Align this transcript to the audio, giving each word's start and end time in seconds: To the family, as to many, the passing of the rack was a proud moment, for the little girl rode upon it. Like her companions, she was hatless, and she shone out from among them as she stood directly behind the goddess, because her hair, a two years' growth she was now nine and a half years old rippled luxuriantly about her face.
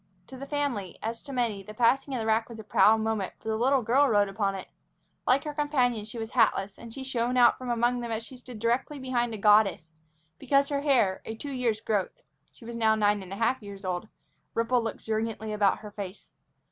To 0.25 0.35
the 0.35 0.47
family, 0.47 0.97
as 1.03 1.21
to 1.21 1.31
many, 1.31 1.61
the 1.61 1.75
passing 1.75 2.15
of 2.15 2.19
the 2.21 2.25
rack 2.25 2.49
was 2.49 2.57
a 2.57 2.63
proud 2.63 3.01
moment, 3.01 3.33
for 3.39 3.49
the 3.49 3.55
little 3.55 3.83
girl 3.83 4.09
rode 4.09 4.29
upon 4.29 4.55
it. 4.55 4.67
Like 5.27 5.43
her 5.43 5.53
companions, 5.53 6.07
she 6.09 6.17
was 6.17 6.31
hatless, 6.31 6.79
and 6.79 6.91
she 6.91 7.03
shone 7.03 7.37
out 7.37 7.55
from 7.59 7.69
among 7.69 7.99
them 8.01 8.09
as 8.11 8.23
she 8.25 8.37
stood 8.37 8.57
directly 8.57 8.97
behind 8.97 9.31
the 9.31 9.37
goddess, 9.37 9.91
because 10.39 10.69
her 10.69 10.81
hair, 10.81 11.21
a 11.23 11.35
two 11.35 11.51
years' 11.51 11.81
growth 11.81 12.23
she 12.51 12.65
was 12.65 12.75
now 12.75 12.95
nine 12.95 13.21
and 13.21 13.31
a 13.31 13.35
half 13.35 13.61
years 13.61 13.85
old 13.85 14.07
rippled 14.55 14.85
luxuriantly 14.85 15.53
about 15.53 15.77
her 15.81 15.91
face. 15.91 16.25